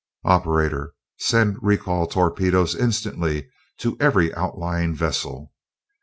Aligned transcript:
"Operator! 0.25 0.95
Send 1.19 1.57
recall 1.61 2.07
torpedoes 2.07 2.73
instantly 2.73 3.51
to 3.77 3.97
every 3.99 4.33
outlying 4.33 4.95
vessel!" 4.95 5.53